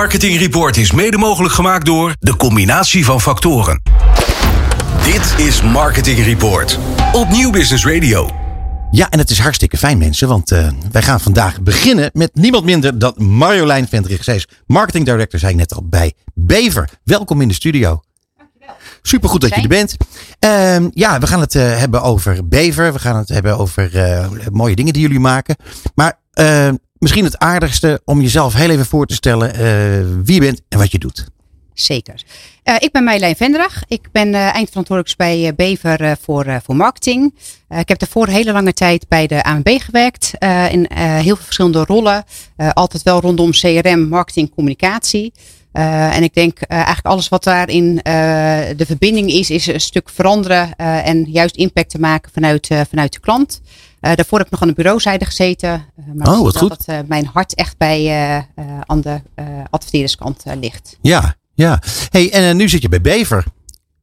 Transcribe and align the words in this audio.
Marketing 0.00 0.38
Report 0.38 0.76
is 0.76 0.92
mede 0.92 1.16
mogelijk 1.18 1.54
gemaakt 1.54 1.86
door 1.86 2.14
de 2.20 2.36
combinatie 2.36 3.04
van 3.04 3.20
factoren. 3.20 3.82
Dit 5.04 5.46
is 5.46 5.62
Marketing 5.62 6.24
Report 6.24 6.78
op 7.12 7.28
Nieuw 7.28 7.50
Business 7.50 7.84
Radio. 7.84 8.30
Ja, 8.90 9.10
en 9.10 9.18
het 9.18 9.30
is 9.30 9.38
hartstikke 9.38 9.76
fijn 9.76 9.98
mensen, 9.98 10.28
want 10.28 10.52
uh, 10.52 10.68
wij 10.92 11.02
gaan 11.02 11.20
vandaag 11.20 11.60
beginnen 11.60 12.10
met 12.12 12.30
niemand 12.34 12.64
minder 12.64 12.98
dan 12.98 13.14
Marjolein 13.16 13.88
Vendrich. 13.88 14.24
Zij 14.24 14.34
is 14.34 14.48
marketing 14.66 15.04
director, 15.04 15.38
zei 15.38 15.52
ik 15.52 15.58
net 15.58 15.74
al, 15.74 15.82
bij 15.84 16.12
Bever. 16.34 16.88
Welkom 17.04 17.40
in 17.40 17.48
de 17.48 17.54
studio. 17.54 18.02
Supergoed 19.02 19.40
dat 19.40 19.54
je 19.54 19.62
er 19.62 19.68
bent. 19.68 19.96
Uh, 20.44 20.90
ja, 20.92 21.18
we 21.18 21.26
gaan 21.26 21.40
het 21.40 21.54
uh, 21.54 21.78
hebben 21.78 22.02
over 22.02 22.48
Bever. 22.48 22.92
We 22.92 22.98
gaan 22.98 23.16
het 23.16 23.28
hebben 23.28 23.58
over 23.58 23.96
uh, 23.96 24.26
mooie 24.52 24.76
dingen 24.76 24.92
die 24.92 25.02
jullie 25.02 25.20
maken. 25.20 25.56
Maar 25.94 26.18
misschien 27.00 27.24
het 27.24 27.38
aardigste 27.38 28.00
om 28.04 28.20
jezelf 28.20 28.54
heel 28.54 28.70
even 28.70 28.86
voor 28.86 29.06
te 29.06 29.14
stellen 29.14 29.54
wie 30.24 30.34
je 30.34 30.40
bent 30.40 30.62
en 30.68 30.78
wat 30.78 30.92
je 30.92 30.98
doet. 30.98 31.28
Zeker. 31.80 32.22
Uh, 32.64 32.74
ik 32.78 32.92
ben 32.92 33.04
Marjolein 33.04 33.36
Vendrag. 33.36 33.82
Ik 33.88 34.08
ben 34.12 34.28
uh, 34.28 34.54
eindverantwoordelijk 34.54 35.16
bij 35.16 35.54
Bever 35.54 36.16
voor, 36.20 36.60
voor 36.62 36.76
marketing. 36.76 37.34
ik 37.68 37.88
heb 37.88 37.98
daarvoor 37.98 38.28
hele 38.28 38.52
lange 38.52 38.72
tijd 38.72 39.08
bij 39.08 39.26
de 39.26 39.44
ANB 39.44 39.68
gewerkt. 39.68 40.32
in 40.70 40.86
heel 40.92 41.22
veel 41.22 41.44
verschillende 41.44 41.84
rollen. 41.84 42.24
altijd 42.56 43.02
wel 43.02 43.20
rondom 43.20 43.50
CRM, 43.50 44.08
marketing, 44.08 44.54
communicatie. 44.54 45.32
en 45.72 46.22
ik 46.22 46.34
denk 46.34 46.60
eigenlijk 46.60 47.06
alles 47.06 47.28
wat 47.28 47.44
daarin 47.44 47.94
de 48.76 48.84
verbinding 48.86 49.30
is, 49.30 49.50
is 49.50 49.66
een 49.66 49.80
stuk 49.80 50.08
veranderen 50.08 50.76
en 50.76 51.24
juist 51.30 51.56
impact 51.56 51.90
te 51.90 52.00
maken 52.00 52.30
vanuit, 52.32 52.68
vanuit 52.88 53.12
de 53.12 53.20
klant. 53.20 53.60
Daarvoor 54.00 54.38
heb 54.38 54.46
ik 54.46 54.52
nog 54.52 54.62
aan 54.62 54.68
de 54.68 54.74
bureauzijde 54.74 55.24
gezeten. 55.24 55.84
maar 56.14 56.28
oh, 56.28 56.42
wat 56.42 56.56
goed. 56.56 56.86
Dat 56.86 57.06
mijn 57.06 57.26
hart 57.32 57.54
echt 57.54 57.76
bij 57.76 58.46
aan 58.86 59.00
de 59.00 59.20
adverteerderskant 59.70 60.44
ligt. 60.60 60.98
Ja, 61.00 61.34
ja, 61.54 61.82
hey, 62.08 62.32
en 62.32 62.56
nu 62.56 62.68
zit 62.68 62.82
je 62.82 62.88
bij 62.88 63.00
Bever. 63.00 63.44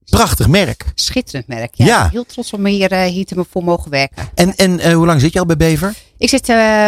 Prachtig 0.10 0.48
merk. 0.48 0.86
Schitterend 0.96 1.48
merk. 1.48 1.74
Ja, 1.74 1.86
ja. 1.86 2.10
Heel 2.12 2.26
trots 2.26 2.54
om 2.54 2.66
hier, 2.66 2.92
uh, 2.92 3.04
hier 3.04 3.26
te 3.26 3.46
voor 3.50 3.64
mogen 3.64 3.92
werken. 3.92 4.30
En, 4.36 4.56
en 4.56 4.72
uh, 4.72 4.94
hoe 4.94 5.06
lang 5.06 5.22
zit 5.22 5.34
je 5.34 5.40
al 5.40 5.46
bij 5.46 5.58
Bever? 5.58 5.94
Ik 6.18 6.30
zit 6.30 6.46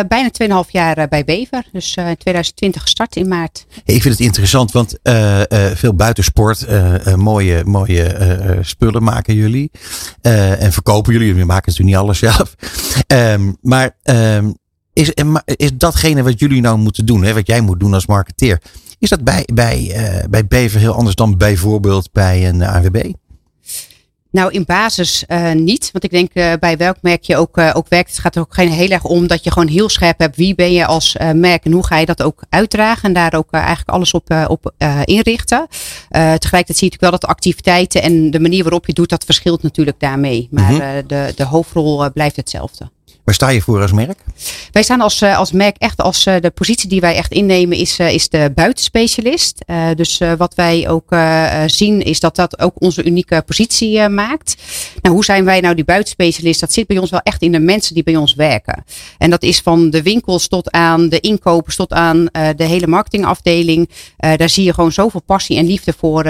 bijna 0.07 0.29
2,5 0.65 0.71
jaar 0.71 1.07
bij 1.07 1.25
Bever. 1.25 1.65
Dus 1.71 1.95
in 1.95 2.17
2020 2.17 2.81
gestart 2.81 3.15
in 3.15 3.27
maart. 3.27 3.65
Hey, 3.85 3.95
ik 3.95 4.01
vind 4.01 4.13
het 4.13 4.23
interessant, 4.23 4.71
want 4.71 4.97
veel 5.73 5.93
buitensport, 5.93 6.67
mooie, 7.15 7.63
mooie 7.65 8.57
spullen 8.61 9.03
maken 9.03 9.35
jullie. 9.35 9.71
en 10.21 10.73
verkopen 10.73 11.13
jullie. 11.13 11.27
Jullie 11.27 11.45
maken 11.45 11.71
natuurlijk 11.71 11.97
niet 11.97 12.05
alles 12.07 12.19
zelf. 12.19 12.55
Um, 13.07 13.57
maar 13.71 13.95
um, 14.03 14.57
is, 14.93 15.11
is 15.45 15.71
datgene 15.73 16.23
wat 16.23 16.39
jullie 16.39 16.61
nou 16.61 16.77
moeten 16.77 17.05
doen, 17.05 17.23
hè, 17.23 17.33
wat 17.33 17.47
jij 17.47 17.61
moet 17.61 17.79
doen 17.79 17.93
als 17.93 18.05
marketeer, 18.05 18.61
is 18.99 19.09
dat 19.09 19.23
bij, 19.23 19.47
bij, 19.53 19.93
uh, 19.95 20.23
bij 20.29 20.47
Bever 20.47 20.79
heel 20.79 20.93
anders 20.93 21.15
dan 21.15 21.37
bijvoorbeeld 21.37 22.11
bij 22.11 22.47
een 22.47 22.63
AWB? 22.63 23.11
Nou, 24.31 24.51
in 24.51 24.63
basis 24.65 25.23
uh, 25.27 25.51
niet. 25.51 25.89
Want 25.91 26.03
ik 26.03 26.11
denk 26.11 26.29
uh, 26.33 26.53
bij 26.59 26.77
welk 26.77 26.95
merk 27.01 27.23
je 27.23 27.37
ook, 27.37 27.57
uh, 27.57 27.71
ook 27.73 27.87
werkt, 27.87 28.09
het 28.09 28.19
gaat 28.19 28.35
er 28.35 28.41
ook 28.41 28.53
geen 28.53 28.69
heel 28.69 28.89
erg 28.89 29.03
om 29.03 29.27
dat 29.27 29.43
je 29.43 29.51
gewoon 29.51 29.67
heel 29.67 29.89
scherp 29.89 30.19
hebt 30.19 30.35
wie 30.35 30.55
ben 30.55 30.71
je 30.71 30.85
als 30.85 31.15
merk 31.33 31.65
en 31.65 31.71
hoe 31.71 31.85
ga 31.85 31.97
je 31.97 32.05
dat 32.05 32.23
ook 32.23 32.43
uitdragen 32.49 33.03
en 33.03 33.13
daar 33.13 33.33
ook 33.33 33.51
eigenlijk 33.51 33.89
alles 33.89 34.13
op, 34.13 34.45
op 34.47 34.73
inrichten. 35.03 35.67
tegelijkertijd 36.09 36.77
zie 36.77 36.87
je 36.87 36.93
natuurlijk 36.93 37.01
wel 37.01 37.11
dat 37.11 37.21
de 37.21 37.27
activiteiten 37.27 38.01
en 38.01 38.31
de 38.31 38.39
manier 38.39 38.63
waarop 38.63 38.85
je 38.85 38.93
doet, 38.93 39.09
dat 39.09 39.23
verschilt 39.23 39.63
natuurlijk 39.63 39.99
daarmee. 39.99 40.47
Maar 40.51 40.71
mm 40.71 40.79
-hmm. 40.79 41.07
de, 41.07 41.31
de 41.35 41.43
hoofdrol 41.43 42.11
blijft 42.11 42.35
hetzelfde. 42.35 42.89
Waar 43.29 43.37
sta 43.37 43.49
je 43.49 43.61
voor 43.61 43.81
als 43.81 43.91
merk? 43.91 44.19
Wij 44.71 44.83
staan 44.83 45.01
als, 45.01 45.21
eh, 45.21 45.37
als 45.37 45.51
merk 45.51 45.77
echt 45.77 46.01
als 46.01 46.25
eh, 46.25 46.35
de 46.41 46.49
positie 46.49 46.89
die 46.89 47.01
wij 47.01 47.15
echt 47.15 47.31
innemen 47.31 47.77
is, 47.77 47.99
eh, 47.99 48.13
is 48.13 48.29
de 48.29 48.51
buitenspecialist. 48.55 49.65
dus 49.95 50.21
wat 50.37 50.55
wij 50.55 50.89
ook 50.89 51.15
zien 51.65 52.01
is 52.01 52.19
dat 52.19 52.35
dat 52.35 52.59
ook 52.59 52.81
onze 52.81 53.03
unieke 53.03 53.43
positie 53.45 54.09
maakt. 54.09 54.55
Nou, 55.01 55.15
hoe 55.15 55.25
zijn 55.25 55.45
wij 55.45 55.59
nou 55.59 55.75
die 55.75 55.83
buitenspecialist? 55.83 56.59
Dat 56.59 56.73
zit 56.73 56.87
bij 56.87 56.97
ons 56.97 57.09
wel 57.09 57.19
echt 57.19 57.41
in 57.41 57.51
de 57.51 57.59
mensen 57.59 57.93
die 57.93 58.03
bij 58.03 58.15
ons 58.15 58.33
werken. 58.33 58.83
En 59.17 59.29
dat 59.29 59.43
is 59.43 59.59
van 59.59 59.89
de 59.89 60.01
winkels 60.01 60.47
tot 60.47 60.71
aan 60.71 61.09
de 61.09 61.19
inkopers 61.19 61.75
tot 61.75 61.93
aan 61.93 62.25
de 62.55 62.63
hele 62.63 62.87
marketingafdeling. 62.87 63.89
daar 64.17 64.49
zie 64.49 64.63
je 64.63 64.73
gewoon 64.73 64.91
zoveel 64.91 65.21
passie 65.21 65.57
en 65.57 65.65
liefde 65.65 65.93
voor, 65.97 66.25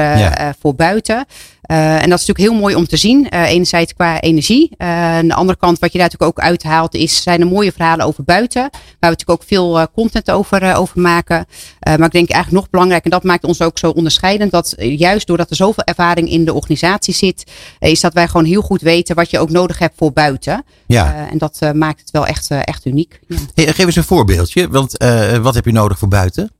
voor 0.59 0.76
buiten. 0.76 1.26
Uh, 1.72 1.94
en 1.94 2.09
dat 2.09 2.19
is 2.19 2.25
natuurlijk 2.25 2.40
heel 2.40 2.62
mooi 2.62 2.75
om 2.75 2.88
te 2.88 2.97
zien. 2.97 3.28
Uh, 3.34 3.50
enerzijds 3.50 3.94
qua 3.94 4.19
energie. 4.19 4.72
Uh, 4.78 4.88
aan 4.88 5.28
de 5.28 5.34
andere 5.34 5.57
kant, 5.57 5.80
wat 5.80 5.91
je 5.91 5.97
daar 5.97 6.09
natuurlijk 6.12 6.38
ook 6.38 6.46
uithaalt, 6.46 6.96
is, 6.96 7.22
zijn 7.22 7.41
er 7.41 7.47
mooie 7.47 7.72
verhalen 7.72 8.06
over 8.06 8.24
buiten. 8.24 8.62
Waar 8.62 8.72
we 9.00 9.07
natuurlijk 9.07 9.41
ook 9.41 9.47
veel 9.47 9.88
content 9.94 10.31
over, 10.31 10.75
over 10.75 11.02
maken. 11.02 11.46
maar 11.79 12.06
ik 12.06 12.12
denk 12.12 12.29
eigenlijk 12.29 12.52
nog 12.52 12.69
belangrijk, 12.69 13.03
en 13.03 13.09
dat 13.09 13.24
maakt 13.24 13.44
ons 13.44 13.62
ook 13.62 13.78
zo 13.78 13.90
onderscheidend, 13.90 14.52
dat 14.52 14.74
juist 14.78 15.28
doordat 15.28 15.50
er 15.50 15.56
zoveel 15.56 15.84
ervaring 15.84 16.29
in 16.29 16.46
de 16.46 16.53
organisatie 16.53 17.13
zit, 17.13 17.52
is 17.79 18.00
dat 18.00 18.13
wij 18.13 18.28
gewoon 18.28 18.46
heel 18.46 18.62
goed 18.62 18.81
weten 18.81 19.16
wat 19.16 19.29
je 19.29 19.40
ook 19.40 19.50
nodig 19.50 19.79
hebt 19.79 19.96
voor 19.97 20.12
buiten. 20.12 20.63
Ja. 20.88 21.28
en 21.31 21.38
dat 21.38 21.62
maakt 21.74 22.00
het 22.00 22.12
wel 22.12 22.25
echt, 22.25 22.50
echt 22.50 22.85
uniek. 22.85 23.19
Ja. 23.28 23.38
Hey, 23.53 23.74
geef 23.74 23.85
eens 23.85 23.96
een 23.96 24.03
voorbeeldje, 24.03 24.69
want 24.69 24.97
wat 25.41 25.56
heb 25.56 25.66
je 25.66 25.72
nodig 25.72 26.00
voor 26.00 26.08
buiten? 26.08 26.52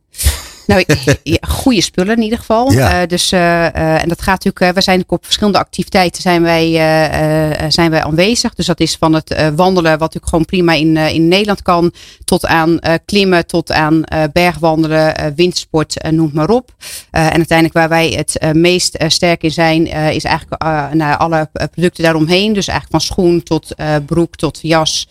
Nou, 0.70 0.86
goede 1.42 1.82
spullen 1.82 2.16
in 2.16 2.24
ieder 2.24 2.38
geval. 2.38 2.72
Ja. 2.72 3.02
Uh, 3.02 3.08
dus, 3.08 3.34
uh, 3.34 4.02
en 4.02 4.10
dat 4.10 4.22
gaat 4.22 4.44
natuurlijk, 4.44 4.76
we 4.76 4.82
zijn 4.82 5.04
op 5.08 5.26
verschillende 5.26 5.60
activiteiten 5.60 6.22
zijn 6.22 6.42
wij, 6.42 6.72
zijn 7.72 7.92
wij 7.92 8.04
aanwezig. 8.04 8.54
Dus 8.54 8.66
dat 8.66 8.80
is 8.80 8.96
van 8.96 9.14
het 9.14 9.36
wandelen, 9.56 9.92
wat 9.92 10.00
natuurlijk 10.00 10.28
gewoon 10.28 10.46
prima 10.46 10.74
in, 10.74 10.98
in 10.98 11.28
Nederland 11.28 11.62
kan, 11.62 11.94
tot 12.26 12.46
aan 12.46 12.80
klimmen, 13.06 13.46
tot 13.46 13.72
aan 13.72 14.04
bergwandelen, 14.34 15.34
windsport, 15.36 16.12
noem 16.12 16.32
maar 16.34 16.50
op. 16.50 16.72
en 17.12 17.32
uiteindelijk 17.32 17.74
waar 17.74 17.90
wij 17.90 18.10
het 18.10 18.56
meest 18.56 18.98
sterk 19.08 19.44
in 19.44 19.52
zijn, 19.52 19.88
is 19.88 20.24
eigenlijk 20.24 20.64
naar 20.94 21.18
alle 21.18 21.50
producten 21.72 22.04
daaromheen. 22.04 22.54
Dus 22.54 22.68
eigenlijk 22.68 23.04
van 23.04 23.16
schoen 23.16 23.44
tot 23.44 23.76
broek 24.06 24.36
tot 24.36 24.60
jas. 24.62 25.08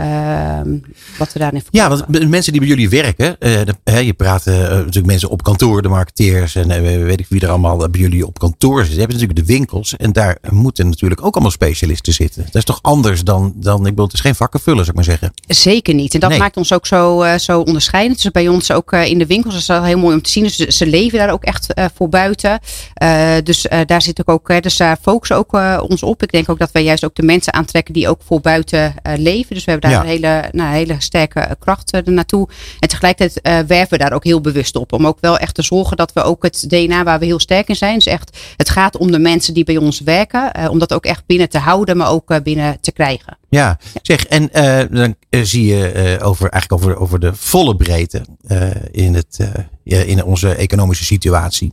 Ehm, 0.00 0.78
wat 1.18 1.32
we 1.32 1.38
daarin 1.38 1.62
Ja, 1.70 1.88
want 1.88 2.28
mensen 2.28 2.52
die 2.52 2.60
bij 2.60 2.70
jullie 2.70 2.88
werken, 2.88 3.36
uh, 3.40 4.02
je 4.02 4.12
praat 4.12 4.46
uh, 4.46 4.54
natuurlijk 4.54 5.06
mensen 5.06 5.28
op 5.28 5.42
kantoor, 5.42 5.82
de 5.82 5.88
marketeers 5.88 6.54
en 6.54 6.70
uh, 6.70 7.04
weet 7.04 7.20
ik 7.20 7.26
wie 7.28 7.40
er 7.40 7.48
allemaal 7.48 7.76
bij 7.76 8.00
jullie 8.00 8.26
op 8.26 8.38
kantoor 8.38 8.78
zitten. 8.78 8.94
Je 8.94 9.00
hebt 9.00 9.12
natuurlijk 9.12 9.38
de 9.38 9.52
winkels 9.52 9.96
en 9.96 10.12
daar 10.12 10.38
moeten 10.50 10.88
natuurlijk 10.88 11.24
ook 11.24 11.32
allemaal 11.32 11.50
specialisten 11.50 12.12
zitten. 12.12 12.42
Dat 12.44 12.54
is 12.54 12.64
toch 12.64 12.78
anders 12.82 13.24
dan, 13.24 13.52
dan 13.56 13.78
ik 13.78 13.90
bedoel, 13.90 14.04
het 14.04 14.14
is 14.14 14.20
geen 14.20 14.34
vakkenvullen, 14.34 14.84
zou 14.84 14.88
ik 14.88 14.94
maar 14.94 15.04
zeggen. 15.04 15.32
Zeker 15.46 15.94
niet. 15.94 16.14
En 16.14 16.20
dat 16.20 16.38
maakt 16.38 16.56
ons 16.56 16.72
ook 16.72 16.86
zo, 16.86 17.24
zo 17.38 17.60
onderscheidend. 17.60 18.22
Dus 18.22 18.30
bij 18.30 18.48
ons 18.48 18.72
ook 18.72 18.92
in 18.92 19.18
de 19.18 19.26
winkels 19.26 19.54
is 19.54 19.66
dat 19.66 19.84
heel 19.84 19.98
mooi 19.98 20.14
om 20.14 20.22
te 20.22 20.30
zien. 20.30 20.42
Dus 20.42 20.56
ze 20.56 20.86
leven 20.86 21.18
daar 21.18 21.32
ook 21.32 21.44
echt 21.44 21.66
voor 21.94 22.08
buiten. 22.08 22.60
dus 23.44 23.66
daar 23.86 24.02
zit 24.02 24.20
ook, 24.26 24.50
ook 24.50 24.62
dus 24.62 24.76
daar 24.76 24.96
focussen 25.02 25.36
ook 25.36 25.52
ons 25.90 26.02
op. 26.02 26.22
Ik 26.22 26.32
denk 26.32 26.48
ook 26.48 26.58
dat 26.58 26.72
wij 26.72 26.84
juist 26.84 27.04
ook 27.04 27.14
de 27.14 27.22
mensen 27.22 27.52
aantrekken 27.52 27.94
die 27.94 28.08
ook 28.08 28.20
voor 28.24 28.40
buiten 28.40 28.94
leven. 29.02 29.54
Dus 29.54 29.64
we 29.64 29.70
hebben 29.70 29.89
daar 29.89 29.89
ja. 29.90 30.00
een 30.00 30.06
hele, 30.06 30.48
nou, 30.52 30.74
hele 30.74 30.94
sterke 30.98 31.56
kracht 31.58 31.94
er 31.94 32.12
naartoe. 32.12 32.48
En 32.78 32.88
tegelijkertijd 32.88 33.46
uh, 33.46 33.68
werven 33.68 33.90
we 33.90 34.04
daar 34.04 34.12
ook 34.12 34.24
heel 34.24 34.40
bewust 34.40 34.76
op. 34.76 34.92
Om 34.92 35.06
ook 35.06 35.18
wel 35.20 35.38
echt 35.38 35.54
te 35.54 35.62
zorgen 35.62 35.96
dat 35.96 36.12
we 36.12 36.22
ook 36.22 36.42
het 36.42 36.64
DNA 36.68 37.04
waar 37.04 37.18
we 37.18 37.24
heel 37.24 37.38
sterk 37.38 37.68
in 37.68 37.76
zijn. 37.76 37.94
Dus 37.94 38.06
echt, 38.06 38.38
het 38.56 38.70
gaat 38.70 38.96
om 38.96 39.10
de 39.10 39.18
mensen 39.18 39.54
die 39.54 39.64
bij 39.64 39.76
ons 39.76 40.00
werken. 40.00 40.68
Om 40.70 40.78
dat 40.78 40.92
ook 40.92 41.04
echt 41.04 41.26
binnen 41.26 41.48
te 41.48 41.58
houden, 41.58 41.96
maar 41.96 42.10
ook 42.10 42.42
binnen 42.42 42.80
te 42.80 42.92
krijgen. 42.92 43.38
Ja, 43.48 43.78
zeg, 44.02 44.26
en 44.26 44.48
dan 44.90 45.14
zie 45.30 45.66
je 45.66 46.18
over, 46.22 46.50
eigenlijk 46.50 46.82
over, 46.82 46.98
over 46.98 47.20
de 47.20 47.34
volle 47.34 47.76
breedte 47.76 48.22
in, 48.90 49.14
het, 49.14 49.38
in 49.84 50.24
onze 50.24 50.54
economische 50.54 51.04
situatie 51.04 51.72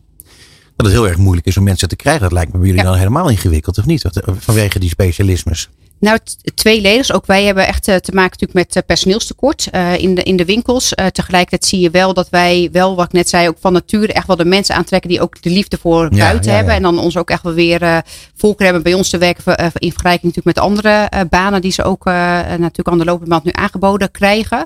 dat 0.77 0.85
het 0.85 0.95
heel 0.95 1.07
erg 1.07 1.17
moeilijk 1.17 1.47
is 1.47 1.57
om 1.57 1.63
mensen 1.63 1.89
te 1.89 1.95
krijgen. 1.95 2.21
Dat 2.21 2.31
lijkt 2.31 2.53
me 2.53 2.59
bij 2.59 2.67
jullie 2.67 2.83
dan 2.83 2.95
helemaal 2.95 3.29
ingewikkeld, 3.29 3.77
of 3.77 3.85
niet? 3.85 4.05
Vanwege 4.37 4.79
die 4.79 4.89
specialismes. 4.89 5.69
Nou, 5.99 6.19
tweeledig. 6.55 7.11
Ook 7.11 7.25
wij 7.25 7.43
hebben 7.43 7.67
echt 7.67 7.87
eh, 7.87 7.95
te 7.95 8.11
maken 8.11 8.37
natuurlijk 8.39 8.67
met 8.67 8.75
eh, 8.75 8.83
personeelstekort 8.85 9.67
uh, 9.71 9.97
in, 9.97 10.15
de, 10.15 10.23
in 10.23 10.35
de 10.35 10.45
winkels. 10.45 10.93
Uh, 10.95 11.05
tegelijkertijd 11.05 11.65
zie 11.65 11.79
je 11.79 11.89
wel 11.89 12.13
dat 12.13 12.29
wij 12.29 12.69
wel, 12.71 12.95
wat 12.95 13.05
ik 13.05 13.11
net 13.11 13.29
zei, 13.29 13.47
ook 13.47 13.57
van 13.59 13.73
nature 13.73 14.13
echt 14.13 14.27
wel 14.27 14.35
de 14.35 14.45
mensen 14.45 14.75
aantrekken 14.75 15.09
die 15.09 15.21
ook 15.21 15.41
de 15.41 15.49
liefde 15.49 15.77
voor 15.77 16.09
buiten 16.09 16.55
hebben. 16.55 16.73
En 16.73 16.81
dan 16.81 16.99
ons 16.99 17.17
ook 17.17 17.29
echt 17.29 17.43
wel 17.43 17.53
weer 17.53 17.81
uh, 17.81 17.97
volker 18.35 18.63
hebben 18.65 18.83
bij 18.83 18.93
ons 18.93 19.09
te 19.09 19.17
werken 19.17 19.55
in 19.73 19.91
vergelijking 19.91 20.33
natuurlijk 20.35 20.57
met 20.57 20.59
andere 20.59 21.09
banen 21.29 21.61
die 21.61 21.71
ze 21.71 21.83
ook 21.83 22.05
natuurlijk 22.05 22.87
aan 22.87 22.97
de 22.97 23.05
lopende 23.05 23.29
band 23.29 23.43
nu 23.43 23.51
aangeboden 23.53 24.11
krijgen. 24.11 24.65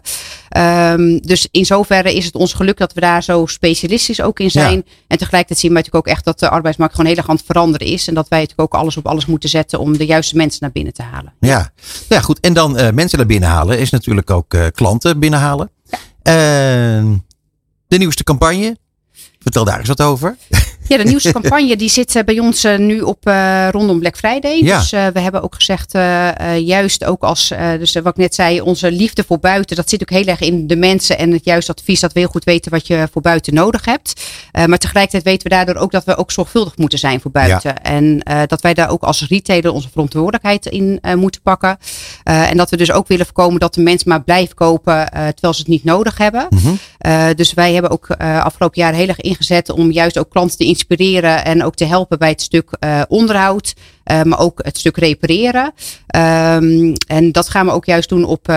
Um, 0.57 1.19
dus 1.22 1.48
in 1.51 1.66
zoverre 1.66 2.13
is 2.13 2.25
het 2.25 2.36
ons 2.36 2.54
geluk 2.54 2.77
dat 2.77 2.94
we 2.94 3.00
daar 3.00 3.24
zo 3.24 3.45
specialistisch 3.45 4.22
ook 4.22 4.39
in 4.39 4.51
zijn. 4.51 4.86
En 5.07 5.18
tegelijkertijd 5.18 5.60
zien 5.60 5.72
we 5.72 5.77
natuurlijk 5.77 6.07
ook 6.07 6.13
echt 6.13 6.25
dat 6.25 6.39
de 6.39 6.50
arbeidsmarkt 6.50 6.95
gewoon 6.95 7.10
heel 7.10 7.19
erg 7.19 7.30
aan 7.30 7.36
het 7.36 7.45
veranderen 7.45 7.88
is. 7.88 8.07
En 8.07 8.13
dat 8.13 8.27
wij 8.27 8.39
natuurlijk 8.39 8.74
ook 8.74 8.81
alles 8.81 8.98
op 8.98 9.07
alles 9.07 9.25
moeten 9.25 9.50
zetten 9.50 9.80
om 9.80 9.98
de 9.98 10.06
juiste 10.06 10.36
mensen 10.36 10.60
naar 10.62 10.72
binnen 10.72 10.94
te 10.94 11.04
halen. 11.04 11.20
Ja, 11.39 11.71
ja 12.09 12.21
goed. 12.21 12.39
En 12.39 12.53
dan 12.53 12.79
uh, 12.79 12.89
mensen 12.89 13.18
naar 13.18 13.27
binnen 13.27 13.50
halen 13.50 13.79
is 13.79 13.89
natuurlijk 13.89 14.29
ook 14.29 14.53
uh, 14.53 14.65
klanten 14.73 15.19
binnenhalen. 15.19 15.71
Ja. 15.83 15.97
Uh, 17.00 17.15
de 17.88 17.97
nieuwste 17.97 18.23
campagne. 18.23 18.77
Vertel 19.39 19.65
daar 19.65 19.79
eens 19.79 19.88
wat 19.88 20.01
over. 20.01 20.35
Ja, 20.91 20.97
de 20.97 21.09
nieuwste 21.09 21.31
campagne 21.41 21.75
die 21.75 21.89
zit 21.89 22.21
bij 22.25 22.39
ons 22.39 22.63
nu 22.77 23.01
op 23.01 23.23
rondom 23.71 23.99
Black 23.99 24.17
Friday. 24.17 24.63
Ja. 24.63 24.79
Dus 24.79 24.89
we 24.89 25.19
hebben 25.19 25.43
ook 25.43 25.55
gezegd, 25.55 25.91
juist 26.57 27.05
ook 27.05 27.23
als, 27.23 27.47
dus 27.79 27.93
wat 27.93 28.05
ik 28.05 28.17
net 28.17 28.35
zei, 28.35 28.61
onze 28.61 28.91
liefde 28.91 29.23
voor 29.27 29.39
buiten, 29.39 29.75
dat 29.75 29.89
zit 29.89 30.01
ook 30.01 30.09
heel 30.09 30.25
erg 30.25 30.39
in 30.39 30.67
de 30.67 30.75
mensen 30.75 31.17
en 31.17 31.31
het 31.31 31.45
juiste 31.45 31.71
advies 31.71 31.99
dat 31.99 32.13
we 32.13 32.19
heel 32.19 32.29
goed 32.29 32.43
weten 32.43 32.71
wat 32.71 32.88
je 32.88 33.07
voor 33.11 33.21
buiten 33.21 33.53
nodig 33.53 33.85
hebt. 33.85 34.21
maar 34.65 34.77
tegelijkertijd 34.77 35.23
weten 35.23 35.43
we 35.49 35.55
daardoor 35.55 35.75
ook 35.75 35.91
dat 35.91 36.03
we 36.03 36.17
ook 36.17 36.31
zorgvuldig 36.31 36.77
moeten 36.77 36.99
zijn 36.99 37.21
voor 37.21 37.31
buiten. 37.31 37.81
En 37.81 38.21
dat 38.47 38.61
wij 38.61 38.73
daar 38.73 38.89
ook 38.89 39.03
als 39.03 39.27
retailer 39.27 39.71
onze 39.71 39.89
verantwoordelijkheid 39.89 40.65
in 40.65 40.99
moeten 41.15 41.41
pakken. 41.41 41.77
en 42.23 42.57
dat 42.57 42.69
we 42.69 42.77
dus 42.77 42.91
ook 42.91 43.07
willen 43.07 43.25
voorkomen 43.25 43.59
dat 43.59 43.73
de 43.73 43.81
mensen 43.81 44.09
maar 44.09 44.23
blijven 44.23 44.55
kopen 44.55 45.09
terwijl 45.11 45.53
ze 45.53 45.59
het 45.59 45.67
niet 45.67 45.83
nodig 45.83 46.17
hebben. 46.17 46.47
Mhm. 47.01 47.36
dus 47.36 47.53
wij 47.53 47.74
hebben 47.74 47.92
ook 47.92 48.07
afgelopen 48.18 48.81
jaar 48.81 48.94
heel 48.94 49.07
erg 49.07 49.21
ingezet 49.21 49.69
om 49.69 49.92
juist 49.92 50.18
ook 50.18 50.30
klanten 50.30 50.57
te 50.57 50.65
inspireren 50.65 51.45
en 51.45 51.63
ook 51.63 51.75
te 51.75 51.86
helpen 51.86 52.19
bij 52.19 52.30
het 52.30 52.42
stuk 52.42 52.77
onderhoud. 53.07 53.74
Uh, 54.06 54.21
maar 54.21 54.39
ook 54.39 54.59
het 54.63 54.77
stuk 54.77 54.98
repareren. 54.98 55.74
Um, 56.15 56.94
en 57.07 57.31
dat 57.31 57.50
gaan 57.50 57.65
we 57.65 57.71
ook 57.71 57.86
juist 57.86 58.09
doen 58.09 58.24
op, 58.24 58.48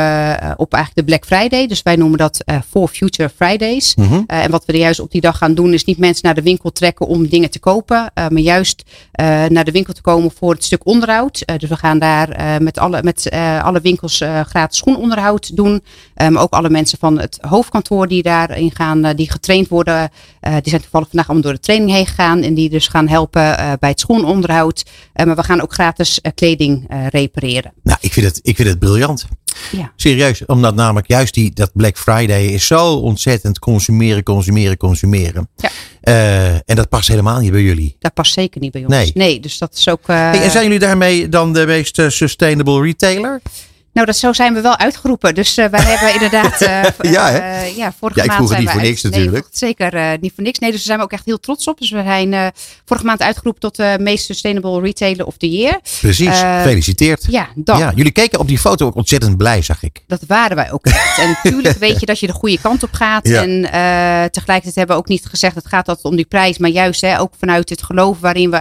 op 0.56 0.72
eigenlijk 0.72 0.94
de 0.94 1.04
Black 1.04 1.24
Friday. 1.24 1.66
Dus 1.66 1.82
wij 1.82 1.96
noemen 1.96 2.18
dat 2.18 2.44
For 2.70 2.88
Future 2.88 3.30
Fridays. 3.36 3.94
Mhm. 3.94 4.22
en 4.26 4.50
wat 4.50 4.64
we 4.64 4.72
er 4.72 4.78
juist 4.78 5.00
op 5.00 5.10
die 5.10 5.20
dag 5.20 5.38
gaan 5.38 5.54
doen, 5.54 5.72
is 5.72 5.84
niet 5.84 5.98
mensen 5.98 6.24
naar 6.24 6.34
de 6.34 6.42
winkel 6.42 6.72
trekken 6.72 7.06
om 7.06 7.28
dingen 7.28 7.50
te 7.50 7.58
kopen. 7.58 8.12
maar 8.14 8.38
juist 8.38 8.82
naar 9.48 9.64
de 9.64 9.70
winkel 9.70 9.92
te 9.92 10.00
komen 10.00 10.30
voor 10.38 10.52
het 10.52 10.64
stuk 10.64 10.86
onderhoud. 10.86 11.44
dus 11.56 11.68
we 11.68 11.76
gaan 11.76 11.98
daar 11.98 12.62
met, 12.62 12.78
alle, 12.78 13.02
met 13.02 13.30
alle 13.62 13.80
winkels 13.80 14.22
gratis 14.46 14.78
schoenonderhoud 14.78 15.56
doen. 15.56 15.82
Maar 16.14 16.42
ook 16.42 16.52
alle 16.52 16.70
mensen 16.70 16.98
van 16.98 17.18
het 17.18 17.38
hoofdkantoor 17.40 18.08
die 18.08 18.22
daarin 18.22 18.70
gaan, 18.74 19.16
die 19.16 19.30
getraind 19.30 19.68
worden. 19.68 20.10
die 20.40 20.70
zijn 20.70 20.80
toevallig 20.80 21.08
vandaag 21.08 21.26
allemaal 21.26 21.42
door 21.42 21.52
de 21.52 21.60
training 21.60 21.90
heen 21.90 22.06
gegaan. 22.06 22.42
En 22.42 22.54
die 22.54 22.70
dus 22.70 22.88
gaan 22.88 23.08
helpen 23.08 23.56
bij 23.80 23.90
het 23.90 24.00
schoenonderhoud. 24.00 24.84
maar 25.14 25.36
we 25.36 25.42
gaan 25.42 25.60
ook 25.60 25.72
gratis 25.72 26.20
kleding 26.34 26.86
repareren. 27.10 27.72
Nou, 27.82 27.98
ik 28.00 28.12
vind 28.12 28.26
het, 28.26 28.40
ik 28.42 28.56
vind 28.56 28.68
het 28.68 28.78
briljant. 28.78 29.26
Ja. 29.70 29.92
Serieus, 29.96 30.46
omdat 30.46 30.74
namelijk 30.74 31.08
juist 31.08 31.34
die, 31.34 31.52
dat 31.52 31.70
Black 31.72 31.98
Friday 31.98 32.46
is 32.46 32.66
zo 32.66 32.94
ontzettend 32.94 33.58
consumeren, 33.58 34.22
consumeren, 34.22 34.76
consumeren. 34.76 35.48
Ja. 35.56 35.70
Uh, 36.02 36.54
en 36.54 36.76
dat 36.76 36.88
past 36.88 37.08
helemaal 37.08 37.40
niet 37.40 37.52
bij 37.52 37.62
jullie. 37.62 37.96
Dat 37.98 38.14
past 38.14 38.32
zeker 38.32 38.60
niet 38.60 38.72
bij 38.72 38.80
ons. 38.80 38.90
Nee. 38.90 39.10
nee 39.14 39.40
dus 39.40 39.58
dat 39.58 39.74
is 39.74 39.88
ook. 39.88 40.00
Uh, 40.00 40.06
hey, 40.06 40.42
en 40.42 40.50
zijn 40.50 40.64
jullie 40.64 40.78
daarmee 40.78 41.28
dan 41.28 41.52
de 41.52 41.66
meest 41.66 42.02
sustainable 42.08 42.82
retailer? 42.82 43.40
Nou, 43.94 44.06
dat, 44.06 44.16
zo 44.16 44.32
zijn 44.32 44.54
we 44.54 44.60
wel 44.60 44.78
uitgeroepen. 44.78 45.34
Dus 45.34 45.58
uh, 45.58 45.66
wij 45.66 45.80
hebben 45.80 46.12
inderdaad. 46.12 46.62
Uh, 46.62 47.12
ja, 47.12 47.30
hè? 47.30 47.38
Uh, 47.38 47.76
ja, 47.76 47.92
vorige 47.98 48.18
ja, 48.18 48.24
ik 48.24 48.30
maand 48.30 48.40
vroeg 48.40 48.50
het 48.50 48.58
niet 48.58 48.68
voor 48.70 48.80
uit, 48.80 48.88
niks 48.88 49.02
natuurlijk. 49.02 49.32
Nee, 49.32 49.42
zeker 49.50 50.18
niet 50.20 50.32
voor 50.34 50.44
niks. 50.44 50.58
Nee, 50.58 50.70
dus 50.70 50.78
daar 50.78 50.86
zijn 50.86 50.98
we 50.98 51.04
ook 51.04 51.12
echt 51.12 51.24
heel 51.24 51.40
trots 51.40 51.68
op. 51.68 51.78
Dus 51.78 51.90
we 51.90 52.02
zijn 52.02 52.52
vorige 52.84 53.06
maand 53.06 53.22
uitgeroepen 53.22 53.60
tot 53.60 53.76
de 53.76 53.96
meest 54.00 54.24
sustainable 54.24 54.80
retailer 54.80 55.26
of 55.26 55.36
the 55.36 55.50
year. 55.50 55.80
Precies, 56.00 56.38
gefeliciteerd. 56.38 57.26
Ja, 57.28 57.48
dank. 57.54 57.80
Ja, 57.80 57.92
jullie 57.94 58.12
keken 58.12 58.38
op 58.38 58.48
die 58.48 58.58
foto 58.58 58.86
ook 58.86 58.94
ontzettend 58.94 59.36
blij, 59.36 59.62
zag 59.62 59.82
ik. 59.82 60.02
Dat 60.06 60.20
waren 60.26 60.56
wij 60.56 60.72
ook 60.72 60.86
echt. 60.86 61.18
En 61.18 61.28
natuurlijk 61.42 61.78
weet 61.78 62.00
je 62.00 62.06
dat 62.06 62.20
je 62.20 62.26
de 62.26 62.32
goede 62.32 62.58
kant 62.60 62.82
op 62.82 62.92
gaat. 62.92 63.28
Ja. 63.28 63.42
En 63.42 63.62
tegelijkertijd 64.30 64.74
hebben 64.74 64.96
we 64.96 65.02
ook 65.02 65.08
niet 65.08 65.26
gezegd 65.26 65.54
het 65.54 65.66
gaat 65.66 65.88
altijd 65.88 66.06
om 66.06 66.16
die 66.16 66.26
prijs. 66.26 66.58
Maar 66.58 66.70
juist 66.70 67.00
hè, 67.00 67.20
ook 67.20 67.32
vanuit 67.38 67.68
het 67.68 67.82
geloof 67.82 68.20
waarin 68.20 68.50
we 68.50 68.60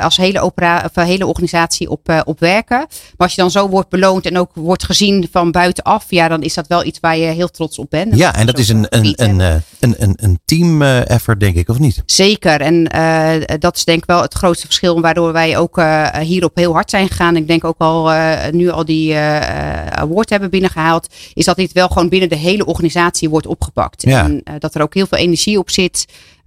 als 0.00 0.16
hele, 0.16 0.40
opera, 0.40 0.90
of, 0.94 1.04
hele 1.04 1.26
organisatie 1.26 1.90
op, 1.90 2.22
op 2.24 2.40
werken. 2.40 2.78
Maar 2.78 2.88
als 3.16 3.34
je 3.34 3.40
dan 3.40 3.50
zo 3.50 3.68
wordt 3.68 3.88
beloond 3.88 4.26
en 4.26 4.38
ook 4.38 4.50
wordt 4.60 4.84
gezien 4.84 5.28
van 5.32 5.50
buitenaf, 5.50 6.04
ja, 6.08 6.28
dan 6.28 6.42
is 6.42 6.54
dat 6.54 6.66
wel 6.66 6.84
iets 6.84 7.00
waar 7.00 7.16
je 7.16 7.26
heel 7.26 7.50
trots 7.50 7.78
op 7.78 7.90
bent. 7.90 8.16
Ja, 8.16 8.34
en 8.34 8.46
dat 8.46 8.58
is 8.58 8.68
een, 8.68 8.86
een, 8.88 9.12
een, 9.16 9.40
een, 9.80 9.94
een, 9.98 10.14
een 10.16 10.40
team 10.44 10.82
effort, 10.82 11.40
denk 11.40 11.56
ik, 11.56 11.68
of 11.68 11.78
niet? 11.78 12.02
Zeker. 12.06 12.60
En 12.60 12.90
uh, 12.96 13.58
dat 13.58 13.76
is 13.76 13.84
denk 13.84 13.98
ik 13.98 14.06
wel 14.06 14.22
het 14.22 14.34
grootste 14.34 14.66
verschil 14.66 15.00
waardoor 15.00 15.32
wij 15.32 15.58
ook 15.58 15.78
uh, 15.78 16.16
hierop 16.16 16.56
heel 16.56 16.72
hard 16.72 16.90
zijn 16.90 17.08
gegaan. 17.08 17.36
Ik 17.36 17.46
denk 17.46 17.64
ook 17.64 17.78
al 17.78 18.12
uh, 18.12 18.48
nu 18.50 18.70
al 18.70 18.84
die 18.84 19.16
award 19.16 20.30
hebben 20.30 20.50
binnengehaald. 20.50 21.14
Is 21.34 21.44
dat 21.44 21.56
dit 21.56 21.72
wel 21.72 21.88
gewoon 21.88 22.08
binnen 22.08 22.28
de 22.28 22.36
hele 22.36 22.66
organisatie 22.66 23.28
wordt 23.28 23.46
opgepakt. 23.46 24.02
Ja. 24.02 24.24
En 24.24 24.42
dat 24.58 24.74
er 24.74 24.82
ook 24.82 24.94
heel 24.94 25.06
veel 25.06 25.18
energie 25.18 25.58
op 25.58 25.70
zit. 25.70 26.04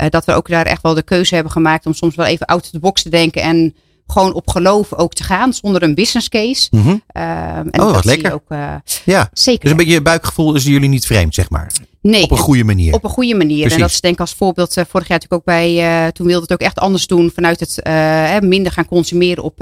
dat 0.09 0.25
we 0.25 0.33
ook 0.33 0.47
daar 0.47 0.65
echt 0.65 0.81
wel 0.81 0.93
de 0.93 1.03
keuze 1.03 1.35
hebben 1.35 1.51
gemaakt 1.51 1.85
om 1.85 1.93
soms 1.93 2.15
wel 2.15 2.25
even 2.25 2.45
out 2.45 2.63
of 2.63 2.69
the 2.69 2.79
box 2.79 3.01
te 3.01 3.09
denken. 3.09 3.41
En 3.41 3.75
gewoon 4.13 4.33
op 4.33 4.49
geloof 4.49 4.93
ook 4.93 5.13
te 5.13 5.23
gaan, 5.23 5.53
zonder 5.53 5.83
een 5.83 5.95
business 5.95 6.29
case. 6.29 6.67
Mm 6.71 6.81
-hmm. 6.81 7.03
uh, 7.17 7.57
en 7.57 7.81
oh, 7.81 7.91
wat 7.91 8.05
lekker. 8.05 8.33
Ook, 8.33 8.49
uh, 8.49 8.75
ja, 9.05 9.29
zeker. 9.33 9.61
Dus 9.61 9.71
een 9.71 9.77
beetje 9.77 9.93
je 9.93 10.01
buikgevoel 10.01 10.55
is 10.55 10.63
jullie 10.63 10.89
niet 10.89 11.05
vreemd, 11.05 11.33
zeg 11.33 11.49
maar. 11.49 11.71
Nee, 12.01 12.23
op 12.23 12.31
een 12.31 12.37
goede 12.37 12.63
manier. 12.63 12.93
Op 12.93 13.03
een 13.03 13.09
goede 13.09 13.35
manier. 13.35 13.59
Precies. 13.59 13.73
En 13.73 13.79
dat 13.79 13.89
is 13.89 14.01
denk 14.01 14.13
ik 14.13 14.19
als 14.19 14.33
voorbeeld 14.33 14.77
uh, 14.77 14.83
vorig 14.89 15.07
jaar 15.07 15.19
natuurlijk 15.19 15.33
ook 15.33 15.55
bij, 15.55 16.05
uh, 16.05 16.07
toen 16.07 16.27
wilde 16.27 16.41
het 16.41 16.53
ook 16.53 16.59
echt 16.59 16.79
anders 16.79 17.07
doen 17.07 17.31
vanuit 17.35 17.59
het 17.59 18.43
minder 18.43 18.71
gaan 18.71 18.85
consumeren 18.85 19.43
op 19.43 19.55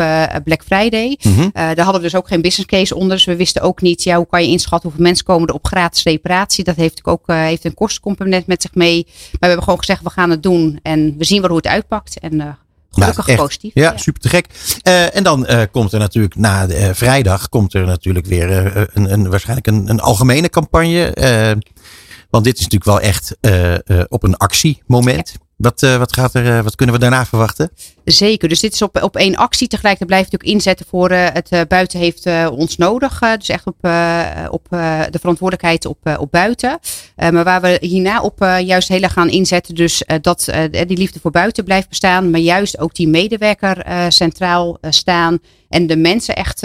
Black 0.43 0.63
Friday. 0.65 1.17
Mm 1.21 1.33
-hmm. 1.33 1.49
daar 1.53 1.77
hadden 1.77 2.01
we 2.01 2.01
dus 2.01 2.15
ook 2.15 2.27
geen 2.27 2.41
business 2.41 2.69
case 2.69 2.95
onder. 2.95 3.15
Dus 3.15 3.25
we 3.25 3.35
wisten 3.35 3.61
ook 3.61 3.81
niet, 3.81 4.03
ja, 4.03 4.17
hoe 4.17 4.27
kan 4.27 4.43
je 4.43 4.49
inschatten 4.49 4.89
hoeveel 4.89 5.07
mensen 5.07 5.25
komen 5.25 5.47
er 5.47 5.53
op 5.53 5.65
gratis 5.65 6.03
reparatie. 6.03 6.63
Dat 6.63 6.75
heeft 6.75 7.05
ook 7.05 7.23
heeft 7.27 7.65
een 7.65 7.73
kostencomponent 7.73 8.47
met 8.47 8.61
zich 8.61 8.73
mee. 8.73 9.03
Maar 9.05 9.39
we 9.39 9.45
hebben 9.45 9.63
gewoon 9.63 9.79
gezegd, 9.79 10.03
we 10.03 10.09
gaan 10.09 10.29
het 10.29 10.43
doen 10.43 10.79
en 10.81 11.15
we 11.17 11.23
zien 11.23 11.41
wel 11.41 11.49
hoe 11.49 11.57
het 11.57 11.67
uitpakt. 11.67 12.19
En 12.19 12.57
Gelukkig 12.91 13.25
nou, 13.25 13.37
positief. 13.37 13.71
Ja, 13.73 13.81
ja, 13.81 13.97
super 13.97 14.21
te 14.21 14.29
gek. 14.29 14.47
Uh, 14.87 15.15
en 15.15 15.23
dan 15.23 15.45
uh, 15.49 15.61
komt 15.71 15.93
er 15.93 15.99
natuurlijk 15.99 16.35
na 16.35 16.69
uh, 16.69 16.89
vrijdag 16.93 17.49
komt 17.49 17.73
er 17.73 17.85
natuurlijk 17.85 18.25
weer 18.25 18.75
een, 18.93 19.11
een, 19.11 19.29
waarschijnlijk 19.29 19.67
een, 19.67 19.89
een 19.89 19.99
algemene 19.99 20.49
campagne. 20.49 21.13
want 22.29 22.43
dit 22.43 22.57
is 22.57 22.67
natuurlijk 22.67 22.85
wel 22.85 22.99
echt 22.99 23.37
op 24.09 24.23
een 24.23 24.37
actiemoment. 24.37 25.31
Ja. 25.33 25.49
Wat, 25.61 25.81
wat, 25.81 26.13
gaat 26.13 26.33
er, 26.33 26.63
wat 26.63 26.75
kunnen 26.75 26.95
we 26.95 27.01
daarna 27.01 27.25
verwachten? 27.25 27.71
Zeker, 28.05 28.49
dus 28.49 28.59
dit 28.59 28.73
is 28.73 28.81
op, 28.81 29.03
op 29.03 29.15
één 29.15 29.35
actie. 29.35 29.67
Tegelijkertijd 29.67 30.09
blijft 30.09 30.31
het 30.31 30.41
natuurlijk 30.41 30.65
inzetten 30.65 30.85
voor 30.89 31.11
uh, 31.11 31.27
het 31.33 31.51
uh, 31.51 31.61
buiten 31.67 31.99
heeft 31.99 32.25
uh, 32.25 32.47
ons 32.51 32.77
nodig. 32.77 33.19
dus 33.19 33.49
echt 33.49 33.65
op, 33.65 33.75
op 34.49 34.67
de 35.09 35.19
verantwoordelijkheid 35.19 35.85
op, 35.85 36.17
op 36.19 36.31
buiten. 36.31 36.79
maar 37.15 37.43
waar 37.43 37.61
we 37.61 37.77
hierna 37.81 38.21
op 38.21 38.39
juist 38.39 38.87
heel 38.87 39.01
erg 39.01 39.13
gaan 39.13 39.29
inzetten. 39.29 39.75
Dus 39.75 40.03
dat 40.21 40.53
die 40.71 40.97
liefde 40.97 41.19
voor 41.19 41.31
buiten 41.31 41.63
blijft 41.63 41.89
bestaan. 41.89 42.29
Maar 42.29 42.39
juist 42.39 42.79
ook 42.79 42.95
die 42.95 43.07
medewerker 43.07 43.85
centraal 44.11 44.77
staan. 44.89 45.39
En 45.69 45.87
de 45.87 45.97
mensen 45.97 46.35
echt 46.35 46.61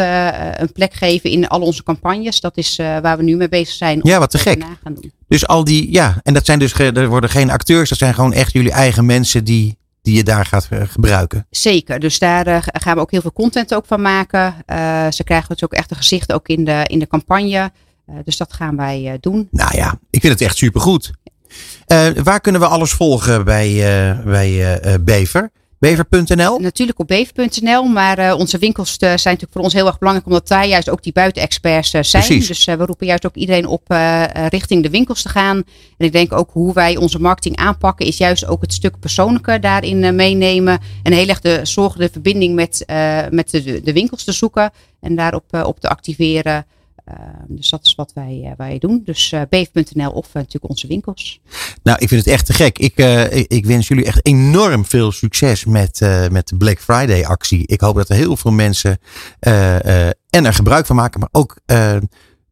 een 0.56 0.72
plek 0.72 0.92
geven 0.94 1.30
in 1.30 1.48
al 1.48 1.60
onze 1.60 1.82
campagnes. 1.82 2.40
Dat 2.40 2.56
is 2.56 2.76
waar 2.76 3.16
we 3.16 3.22
nu 3.22 3.36
mee 3.36 3.48
bezig 3.48 3.74
zijn. 3.74 4.00
Ja, 4.02 4.18
wat 4.18 4.30
te 4.30 4.38
gek. 4.38 4.64
Gaan 4.82 4.94
doen. 4.94 5.15
Dus 5.28 5.46
al 5.46 5.64
die, 5.64 5.92
ja, 5.92 6.20
en 6.22 6.34
dat 6.34 6.46
zijn 6.46 6.58
dus, 6.58 6.72
er 6.72 7.08
worden 7.08 7.30
geen 7.30 7.50
acteurs. 7.50 7.88
Dat 7.88 7.98
zijn 7.98 8.14
gewoon 8.14 8.32
echt 8.32 8.52
jullie 8.52 8.72
eigen 8.72 9.06
mensen 9.06 9.44
die 9.44 9.78
die 10.06 10.16
je 10.16 10.24
daar 10.24 10.46
gaat 10.46 10.68
gebruiken. 10.70 11.46
Zeker, 11.50 12.00
dus 12.00 12.18
daar 12.18 12.48
uh, 12.48 12.58
gaan 12.62 12.94
we 12.94 13.00
ook 13.00 13.10
heel 13.10 13.20
veel 13.20 13.32
content 13.32 13.74
ook 13.74 13.86
van 13.86 14.02
maken. 14.02 14.54
Uh, 14.66 15.10
ze 15.10 15.24
krijgen 15.24 15.48
dus 15.48 15.64
ook 15.64 15.72
echt 15.72 15.90
een 15.90 15.96
gezicht 15.96 16.32
ook 16.32 16.48
in 16.48 16.64
de, 16.64 16.82
in 16.86 16.98
de 16.98 17.06
campagne. 17.06 17.70
Uh, 18.10 18.16
dus 18.24 18.36
dat 18.36 18.52
gaan 18.52 18.76
wij 18.76 19.18
doen. 19.20 19.48
Nou 19.50 19.76
ja, 19.76 19.98
ik 20.10 20.20
vind 20.20 20.32
het 20.32 20.42
echt 20.42 20.56
supergoed. 20.56 21.10
waar 22.22 22.40
kunnen 22.40 22.60
we 22.60 22.66
alles 22.66 22.92
volgen 22.92 23.44
bij, 23.44 23.74
bij 24.24 24.80
Bever? 25.00 25.50
Bever.nl? 25.86 26.58
Natuurlijk 26.58 26.98
op 26.98 27.06
bever.nl, 27.06 27.84
maar 27.84 28.18
uh, 28.18 28.34
onze 28.38 28.58
winkels 28.58 28.90
uh, 28.90 28.98
zijn 28.98 29.10
natuurlijk 29.14 29.52
voor 29.52 29.62
ons 29.62 29.72
heel 29.72 29.86
erg 29.86 29.98
belangrijk, 29.98 30.28
omdat 30.28 30.48
daar 30.48 30.66
juist 30.66 30.90
ook 30.90 31.02
die 31.02 31.12
buitenexperts 31.12 31.94
uh, 31.94 32.02
zijn. 32.02 32.24
Precies. 32.24 32.46
Dus 32.46 32.64
we 32.64 32.84
roepen 32.84 33.06
juist 33.06 33.26
ook 33.26 33.34
iedereen 33.34 33.66
op 33.66 33.82
richting 34.48 34.82
de 34.82 34.90
winkels 34.90 35.22
te 35.22 35.28
gaan. 35.28 35.56
En 35.96 36.06
ik 36.06 36.12
denk 36.12 36.32
ook 36.32 36.50
hoe 36.52 36.72
wij 36.72 36.96
onze 36.96 37.20
marketing 37.20 37.56
aanpakken, 37.56 38.06
is 38.06 38.16
juist 38.16 38.46
ook 38.46 38.60
het 38.60 38.72
stuk 38.72 38.98
persoonlijke 38.98 39.58
daarin 39.58 40.14
meenemen. 40.14 40.78
En 41.02 41.12
heel 41.12 41.28
erg 41.28 41.40
de 41.40 41.60
zorgen, 41.62 42.00
de 42.00 42.08
verbinding 42.12 42.54
met, 42.54 42.84
met 43.30 43.50
de, 43.50 43.80
de, 43.82 43.92
winkels 43.92 44.24
te 44.24 44.32
zoeken 44.32 44.70
en 45.00 45.16
daarop 45.16 45.64
op 45.64 45.80
te 45.80 45.88
activeren. 45.88 46.66
Uh, 47.08 47.14
dus 47.48 47.70
dat 47.70 47.84
is 47.84 47.94
wat 47.94 48.12
wij, 48.14 48.40
uh, 48.44 48.50
wij 48.56 48.78
doen. 48.78 49.02
Dus 49.04 49.32
uh, 49.32 49.40
beef.nl 49.48 50.10
of 50.10 50.32
natuurlijk 50.32 50.68
onze 50.68 50.86
winkels. 50.86 51.40
Nou, 51.82 51.98
ik 51.98 52.08
vind 52.08 52.24
het 52.24 52.34
echt 52.34 52.46
te 52.46 52.52
gek. 52.52 52.78
Ik, 52.78 52.96
ik, 53.30 53.52
ik, 53.52 53.66
wens 53.66 53.88
jullie 53.88 54.04
echt 54.04 54.26
enorm 54.26 54.84
veel 54.84 55.12
succes 55.12 55.64
met, 55.64 56.00
met 56.30 56.48
de 56.48 56.56
Black 56.56 56.80
Friday 56.80 57.24
actie. 57.24 57.66
Ik 57.66 57.80
hoop 57.80 57.96
dat 57.96 58.08
er 58.08 58.16
heel 58.16 58.36
veel 58.36 58.50
mensen 58.50 58.98
en 60.30 60.44
er 60.44 60.54
gebruik 60.54 60.86
van 60.86 60.96
maken, 60.96 61.20
maar 61.20 61.28
ook 61.32 61.56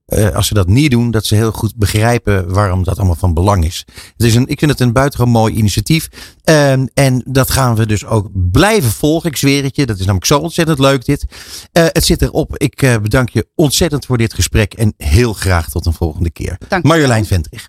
uh, 0.06 0.34
als 0.34 0.46
ze 0.46 0.54
dat 0.54 0.68
niet 0.68 0.90
doen, 0.90 1.10
dat 1.10 1.26
ze 1.26 1.34
heel 1.34 1.52
goed 1.52 1.76
begrijpen 1.76 2.52
waarom 2.52 2.84
dat 2.84 2.96
allemaal 2.96 3.14
van 3.14 3.34
belang 3.34 3.64
is. 3.64 3.84
Het 4.16 4.26
is 4.26 4.34
een, 4.34 4.46
ik 4.46 4.58
vind 4.58 4.70
het 4.70 4.80
een 4.80 4.92
buitengewoon 4.92 5.32
mooi 5.32 5.54
initiatief. 5.54 6.08
Uh, 6.44 6.72
en 6.94 7.22
dat 7.26 7.50
gaan 7.50 7.74
we 7.74 7.86
dus 7.86 8.04
ook 8.04 8.28
blijven 8.32 8.90
volgen. 8.90 9.30
Ik 9.30 9.36
zweer 9.36 9.62
het 9.62 9.76
je, 9.76 9.86
dat 9.86 9.96
is 9.96 10.04
namelijk 10.04 10.26
zo 10.26 10.38
ontzettend 10.38 10.78
leuk 10.78 11.04
dit. 11.04 11.24
Uh, 11.72 11.84
het 11.86 12.04
zit 12.04 12.22
erop. 12.22 12.56
Ik 12.58 12.82
uh, 12.82 12.96
bedank 12.96 13.28
je 13.28 13.46
ontzettend 13.54 14.06
voor 14.06 14.18
dit 14.18 14.34
gesprek 14.34 14.74
en 14.74 14.94
heel 14.96 15.32
graag 15.32 15.68
tot 15.68 15.86
een 15.86 15.92
volgende 15.92 16.30
keer. 16.30 16.58
Dank 16.68 16.84
Marjolein 16.84 17.26
Vendrich. 17.26 17.66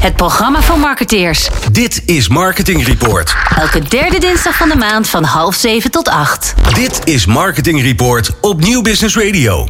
Het 0.00 0.16
programma 0.16 0.62
van 0.62 0.80
marketeers. 0.80 1.48
Dit 1.72 2.02
is 2.04 2.28
Marketing 2.28 2.86
Report. 2.86 3.34
Elke 3.56 3.80
derde 3.88 4.18
dinsdag 4.18 4.56
van 4.56 4.68
de 4.68 4.76
maand 4.76 5.08
van 5.08 5.24
half 5.24 5.54
zeven 5.54 5.90
tot 5.90 6.08
acht. 6.08 6.54
Dit 6.74 7.00
is 7.04 7.26
Marketing 7.26 7.82
Report 7.82 8.30
op 8.40 8.60
Nieuw 8.60 8.82
Business 8.82 9.16
Radio. 9.16 9.68